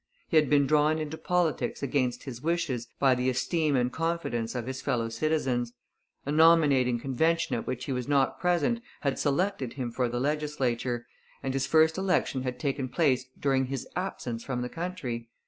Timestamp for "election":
11.99-12.41